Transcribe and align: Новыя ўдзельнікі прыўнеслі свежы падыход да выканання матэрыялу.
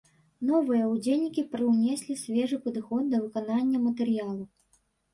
Новыя 0.51 0.87
ўдзельнікі 0.93 1.43
прыўнеслі 1.53 2.17
свежы 2.23 2.57
падыход 2.67 3.03
да 3.15 3.23
выканання 3.29 3.87
матэрыялу. 3.89 4.43